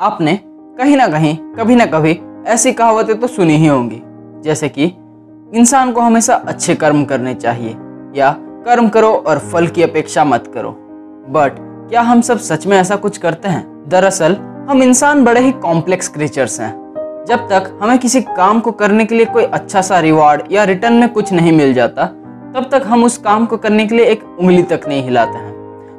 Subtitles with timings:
[0.00, 4.02] आपने कहीं ना कहीं, कभी ना कभी ऐसी कहावतें तो सुनी ही होंगी।
[4.42, 4.84] जैसे कि,
[5.54, 7.76] इंसान को हमेशा अच्छे कर्म करने चाहिए
[8.16, 10.70] या कर्म करो और फल की अपेक्षा मत करो।
[11.28, 11.56] बट
[11.90, 13.84] क्या हम सब सच में ऐसा कुछ करते हैं?
[13.88, 14.32] दरअसल,
[14.70, 16.74] हम इंसान बड़े ही कॉम्प्लेक्स क्रिएचर्स हैं।
[17.28, 20.94] जब तक हमें किसी काम को करने के लिए कोई अच्छा सा रिवॉर्ड या रिटर्न
[20.94, 22.06] में कुछ नहीं मिल जाता,
[22.56, 25.54] तब तक हम उस काम को करने के लिए एक उंगली तक नहीं हिलाते हैं।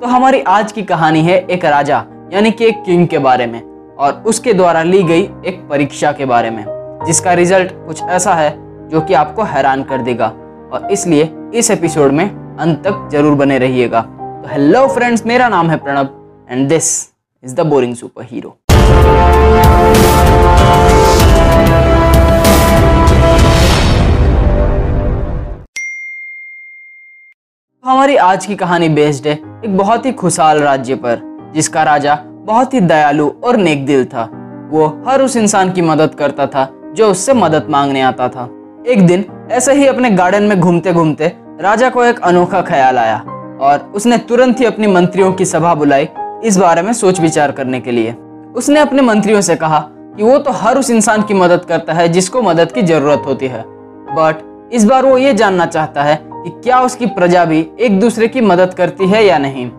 [0.00, 3.67] तो हमारी आज की कहानी है एक राजा, यानी कि एक किंग के बारे में।
[3.98, 6.64] और उसके द्वारा ली गई एक परीक्षा के बारे में,
[7.06, 8.50] जिसका रिज़ल्ट कुछ ऐसा है
[8.88, 10.26] जो कि आपको हैरान कर देगा
[10.72, 15.70] और इसलिए इस एपिसोड में अंत तक ज़रूर बने रहिएगा। तो हेलो फ्रेंड्स, मेरा नाम
[15.70, 16.90] है Pranab and this
[17.44, 18.56] is the boring super hero
[27.84, 31.20] हमारी आज की कहानी बेस्ड है एक बहुत ही खुशहाल राज्य पर,
[31.54, 32.14] जिसका राजा
[32.48, 34.22] बहुत ही दयालु और नेक दिल था।
[34.70, 38.48] वो हर उस इंसान की मदद करता था, जो उससे मदद मांगने आता था।
[38.86, 43.18] एक दिन, ऐसे ही अपने गार्डन में घूमते घूमते राजा को एक अनोखा ख्याल आया
[43.60, 46.08] और उसने तुरंत ही अपनी मंत्रियों की सभा बुलाई
[46.44, 48.16] इस बारे में सोच विचार करने के लिए।
[48.56, 49.78] उसने अपने मंत्रियों से कहा
[50.16, 53.46] कि वो तो हर उस इंसान की मदद करता है, जिसको मदद की ज़रूरत होती
[53.46, 53.64] है।
[54.10, 58.28] बट इस बार वो ये जानना चाहता है कि क्या उसकी प्रजा भी एक दूसरे
[58.28, 59.70] की मदद करती है या नहीं।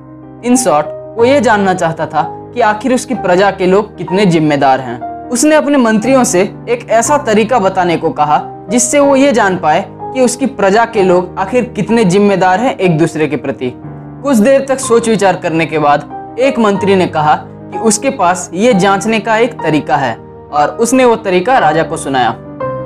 [0.45, 4.79] इन शॉर्ट, वो ये जानना चाहता था कि आखिर उसकी प्रजा के लोग कितने जिम्मेदार
[4.79, 9.57] हैं। उसने अपने मंत्रियों से एक ऐसा तरीका बताने को कहा, जिससे वो ये जान
[9.57, 13.71] पाए कि उसकी प्रजा के लोग आखिर कितने जिम्मेदार हैं एक दूसरे के प्रति।
[14.23, 18.49] कुछ देर तक सोच विचार करने के बाद एक मंत्री ने कहा कि उसके पास
[18.53, 20.15] ये जांचने का एक तरीका है,
[20.51, 22.33] और उसने वो तरीका राजा को सुनाया।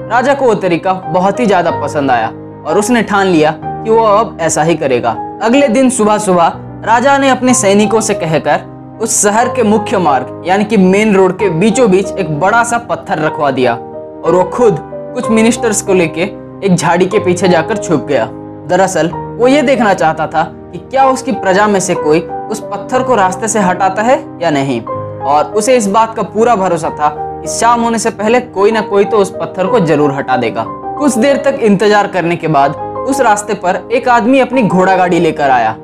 [0.09, 2.27] राजा को वो तरीका बहुत ही ज़्यादा पसंद आया,
[2.67, 6.53] और उसने ठान लिया कि वो अब ऐसा ही करेगा। अगले दिन सुबह सुबह
[6.85, 11.37] राजा ने अपने सैनिकों से कहकर उस शहर के मुख्य मार्ग, यानी कि मेन रोड
[11.37, 14.77] के बीचों बीच एक बड़ा सा पत्थर रखवा दिया और वो खुद
[15.13, 16.21] कुछ मिनिस्टर्स को लेके
[16.65, 18.27] एक झाड़ी के पीछे जाकर छुप गया।
[18.67, 23.03] दरअसल, वो ये देखना चाहता था कि क्या उसकी प्रजा में से कोई उस पत्थर
[23.03, 27.09] को रास्ते से हटाता है या नहीं। और उसे इस बात का पूरा भरोसा था
[27.41, 30.65] कि शाम होने से पहले कोई ना कोई तो उस पत्थर को ज़रूर हटा देगा।
[30.67, 32.75] कुछ देर तक इंतज़ार करने के बाद
[33.09, 35.75] उस रास्ते पर एक आदमी अपनी घोड़ा गाड़ी लेकर आया।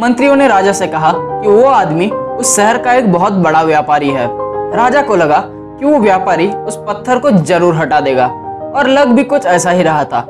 [0.00, 4.10] मंत्रियों ने राजा से कहा कि वो आदमी उस शहर का एक बहुत बड़ा व्यापारी
[4.10, 4.26] है।
[4.72, 8.26] राजा को लगा कि वो व्यापारी उस पत्थर को ज़रूर हटा देगा,
[8.68, 10.20] और लग भी कुछ ऐसा ही रहा था।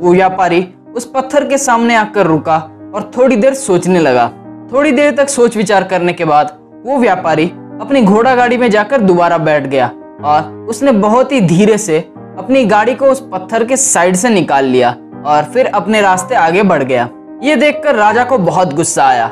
[0.00, 2.56] वो व्यापारी उस पत्थर के सामने आकर रुका
[2.94, 4.28] और थोड़ी देर सोचने लगा।
[4.72, 7.46] थोड़ी देर तक सोच विचार करने के बाद वो व्यापारी
[7.80, 9.90] अपनी घोड़ा गाड़ी में जाकर दोबारा बैठ गया,
[10.24, 11.98] और उसने बहुत ही धीरे से
[12.38, 14.94] अपनी गाड़ी को उस पत्थर के साइड से निकाल लिया,
[15.26, 17.08] और फिर अपने रास्ते आगे बढ़ गया।
[17.42, 19.30] ये देखकर राजा को बहुत गुस्सा आया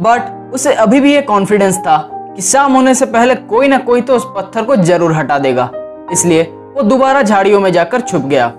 [0.00, 1.96] बट उसे अभी भी ये कॉन्फिडेंस था
[2.36, 5.70] कि शाम होने से पहले कोई ना कोई तो उस पत्थर को ज़रूर हटा देगा।
[6.12, 6.42] इसलिए
[6.76, 8.52] वो दोबारा झाड़ियों में जाकर छुप गया।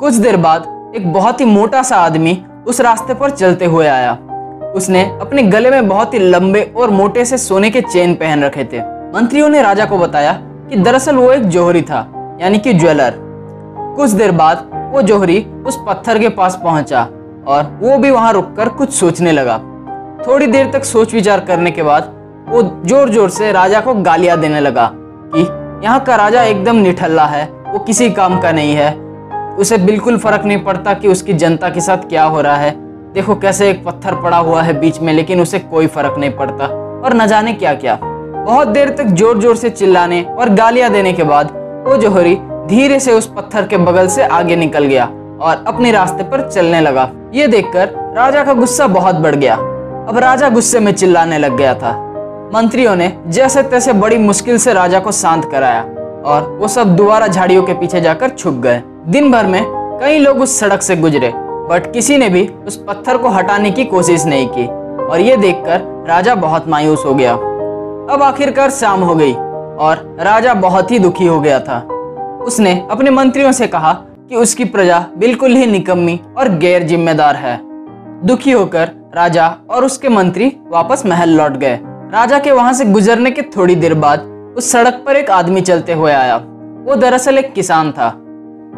[0.00, 4.12] कुछ देर बाद एक बहुत ही मोटा सा आदमी उस रास्ते पर चलते हुए आया।
[4.76, 8.64] उसने अपने गले में बहुत ही लंबे और मोटे से सोने के चेन पहन रखे
[8.64, 8.80] थे।
[9.14, 10.32] मंत्रियों ने राजा को बताया
[10.70, 12.06] कि दरअसल वो एक जोहरी था,
[12.40, 13.14] यानी कि ज्वेलर।
[13.96, 17.02] कुछ देर बाद वो जोहरी उस पत्थर के पास पहुँचा
[17.46, 19.60] और वो भी वहाँ रुककर कुछ सोचने लगा।
[20.26, 22.14] थोड़ी देर तक सोच विचार करने के बाद,
[22.48, 25.40] वो ज़ोर ज़ोर से राजा को गालियाँ देने लगा कि,
[25.84, 28.90] यहाँ का राजा एकदम निठल्ला है, वो किसी काम का नहीं है।
[29.56, 32.70] उसे बिल्कुल फ़र्क नहीं पड़ता कि उसकी जनता के साथ क्या हो रहा है।
[33.14, 36.66] देखो कैसे एक पत्थर पड़ा हुआ है बीच में, लेकिन उसे कोई फ़र्क नहीं पड़ता।
[36.98, 41.12] और न जाने क्या क्या बहुत देर तक ज़ोर ज़ोर से चिल्लाने और गालियाँ देने
[41.12, 41.50] के बाद,
[41.86, 42.36] वो जोहरी
[42.68, 45.04] धीरे से उस पत्थर के बगल से आगे निकल गया
[45.40, 49.56] और अपने रास्ते पर चलने लगा। ये देखकर राजा का गुस्सा बहुत बढ़ गया।
[50.08, 51.90] अब राजा गुस्से में चिल्लाने लग गया था।
[52.54, 55.82] मंत्रियों ने जैसे तैसे बड़ी मुश्किल से राजा को शांत कराया
[56.26, 59.62] और वो सब दोबारा झाड़ियों के पीछे जाकर छुप गए। दिन भर में
[60.00, 63.84] कई लोग उस सड़क से गुजरे, बट किसी ने भी उस पत्थर को हटाने की
[63.84, 64.66] कोशिश नहीं की
[65.04, 70.54] और ये देखकर राजा बहुत मायूस हो गया। अब आखिरकार शाम हो गई और राजा
[70.54, 71.80] बहुत ही दुखी हो गया था।
[72.46, 73.92] उसने अपने मंत्रियों से कहा
[74.28, 77.67] कि उसकी प्रजा बिल्कुल ही निकम्मी और गैर जिम्मेदार है।
[78.24, 81.78] दुखी होकर राजा और उसके मंत्री वापस महल लौट गए।
[82.12, 84.20] राजा के वहाँ से गुजरने के थोड़ी देर बाद
[84.58, 86.36] उस सड़क पर एक आदमी चलते हुए आया।
[86.86, 88.08] वो दरअसल एक किसान था।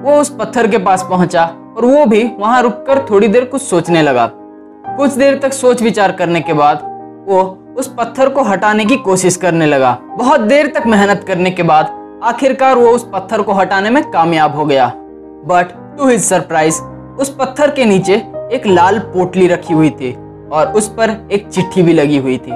[0.03, 1.45] वो उस पत्थर के पास पहुँचा
[1.77, 4.31] और वो भी वहाँ रुककर थोड़ी देर कुछ सोचने लगा।
[4.89, 6.87] कुछ देर तक सोच विचार करने के बाद
[7.29, 7.43] वो
[7.79, 11.99] उस पत्थर को हटाने की कोशिश करने लगा। बहुत देर तक मेहनत करने के बाद
[12.25, 14.93] आखिरकार वो उस पत्थर को हटाने में कामयाब हो गया।
[15.47, 16.81] बट टू हिज सरप्राइज़
[17.19, 18.15] उस पत्थर के नीचे
[18.53, 20.13] एक लाल पोटली रखी हुई थी
[20.53, 22.53] और उस पर एक चिट्ठी भी लगी हुई थी।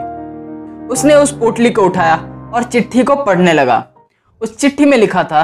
[0.88, 2.16] उसने उस पोटली को उठाया
[2.54, 3.84] और चिट्ठी को पढ़ने लगा।
[4.40, 5.42] उस चिट्ठी में लिखा था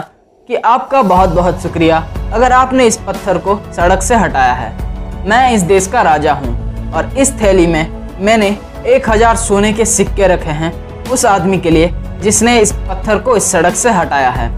[0.49, 1.99] कि आपका बहुत बहुत शुक्रिया,
[2.35, 6.93] अगर आपने इस पत्थर को सड़क से हटाया है। मैं इस देश का राजा हूँ
[6.93, 10.73] और इस थैली में मैंने एक हज़ार सोने के सिक्के रखे हैं
[11.11, 11.91] उस आदमी के लिए
[12.23, 14.49] जिसने इस पत्थर को इस सड़क से हटाया है।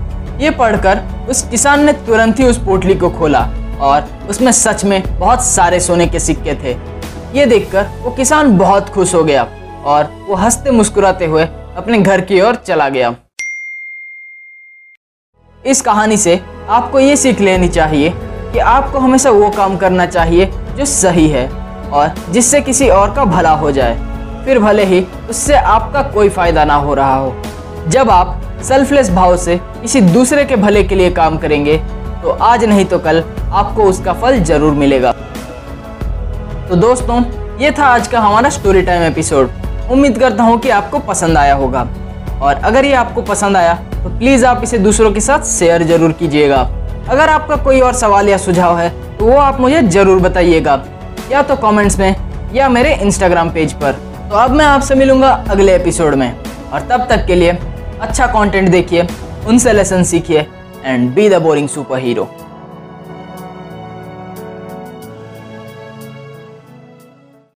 [0.40, 1.00] ये पढ़कर
[1.31, 3.49] उस किसान ने तुरंत ही उस पोटली को खोला।
[3.82, 6.76] और उसमें सच में बहुत सारे सोने के सिक्के थे।
[7.34, 9.43] ये देखकर वो किसान बहुत खुश हो गया
[9.84, 11.44] और वो हँसते मुस्कुराते हुए
[11.76, 13.14] अपने घर की ओर चला गया।
[15.64, 18.12] इस कहानी से आपको ये सीख लेनी चाहिए
[18.52, 20.46] कि आपको हमेशा वो काम करना चाहिए
[20.76, 21.49] जो सही है
[21.90, 23.94] और जिससे किसी और का भला हो जाए।
[24.44, 25.00] फिर भले ही
[25.31, 27.35] उससे आपका कोई फ़ायदा ना हो रहा हो।
[27.88, 31.76] जब आप सेल्फलेस भाव से किसी दूसरे के भले के लिए काम करेंगे
[32.23, 33.20] तो आज नहीं तो कल
[33.52, 35.10] आपको उसका फल ज़रूर मिलेगा।
[36.69, 37.22] तो दोस्तों,
[37.60, 39.50] ये था आज का हमारा स्टोरी टाइम एपिसोड
[39.90, 41.81] उम्मीद करता हूँ कि आपको पसंद आया होगा।
[42.43, 46.12] और अगर ये आपको पसंद आया तो प्लीज़ आप इसे दूसरों के साथ शेयर ज़रूर
[46.12, 46.60] कीजिएगा।
[47.08, 48.88] अगर आपका कोई और सवाल या सुझाव है
[49.19, 50.82] तो वो आप मुझे ज़रूर बताइएगा।
[51.32, 52.14] या तो कमेंट्स में,
[52.54, 53.93] या मेरे इंस्टाग्राम पेज पर।
[54.31, 56.32] तो अब मैं आपसे मिलूँगा अगले एपिसोड में।
[56.72, 57.58] और तब तक के लिए
[58.00, 59.06] अच्छा कंटेंट देखिए,
[59.46, 60.46] उनसे लेसन सीखिए
[60.84, 62.28] and be the boring super hero